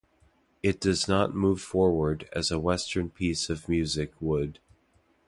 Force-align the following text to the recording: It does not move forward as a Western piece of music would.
It 0.63 0.79
does 0.81 1.07
not 1.07 1.35
move 1.35 1.61
forward 1.61 2.27
as 2.33 2.49
a 2.49 2.57
Western 2.57 3.11
piece 3.11 3.51
of 3.51 3.69
music 3.69 4.19
would. 4.19 4.57